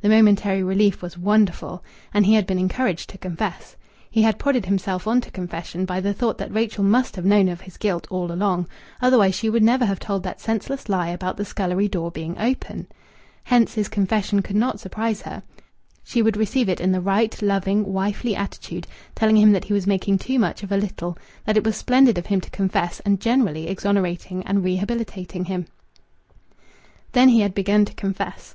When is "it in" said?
16.70-16.92